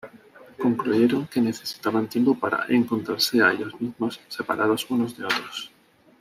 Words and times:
Concluyeron 0.59 1.27
que 1.27 1.39
necesitaban 1.39 2.07
tiempo 2.09 2.33
para 2.33 2.65
"encontrarse 2.69 3.39
a 3.39 3.51
ellos 3.51 3.79
mismos", 3.79 4.19
separados 4.29 4.89
unos 4.89 5.15
de 5.15 5.25
otros. 5.25 5.71